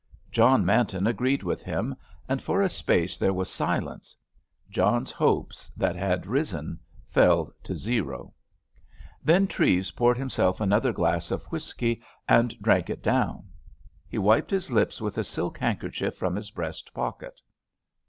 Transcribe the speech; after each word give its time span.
John 0.31 0.65
Manton 0.65 1.05
agreed 1.05 1.43
with 1.43 1.61
him, 1.61 1.95
and 2.27 2.41
for 2.41 2.63
a 2.63 2.69
space 2.69 3.19
there 3.19 3.35
was 3.35 3.51
silence. 3.51 4.15
John's 4.67 5.11
hopes 5.11 5.69
that 5.77 5.95
had 5.95 6.25
risen 6.25 6.79
fell 7.07 7.53
to 7.61 7.75
zero. 7.75 8.33
Then 9.23 9.45
Treves 9.45 9.91
poured 9.91 10.17
himself 10.17 10.59
another 10.59 10.91
glass 10.91 11.29
of 11.29 11.45
whisky, 11.51 12.01
and 12.27 12.59
drank 12.63 12.89
it 12.89 13.03
down. 13.03 13.47
He 14.09 14.17
wiped 14.17 14.49
his 14.49 14.71
lips 14.71 15.01
with 15.01 15.19
a 15.19 15.23
silk 15.23 15.59
handkerchief 15.59 16.15
from 16.15 16.35
his 16.35 16.49
breast 16.49 16.95
pocket. 16.95 17.39